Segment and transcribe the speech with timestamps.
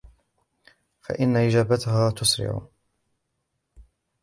[1.01, 2.67] فَإِنَّ إجَابَتَهَا تُسْرِعُ